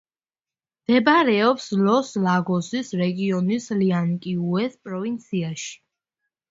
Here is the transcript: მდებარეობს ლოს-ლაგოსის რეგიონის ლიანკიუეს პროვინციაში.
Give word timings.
მდებარეობს 0.85 1.67
ლოს-ლაგოსის 1.83 2.91
რეგიონის 3.03 3.71
ლიანკიუეს 3.83 4.79
პროვინციაში. 4.89 5.75